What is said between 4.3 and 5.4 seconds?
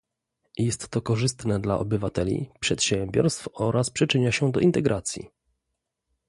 się do integracji